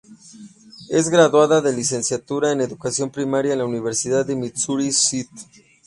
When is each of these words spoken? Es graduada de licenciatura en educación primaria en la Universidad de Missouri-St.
Es 0.89 1.09
graduada 1.09 1.61
de 1.61 1.73
licenciatura 1.73 2.51
en 2.51 2.61
educación 2.61 3.11
primaria 3.11 3.51
en 3.53 3.59
la 3.59 3.65
Universidad 3.65 4.25
de 4.25 4.35
Missouri-St. 4.35 5.29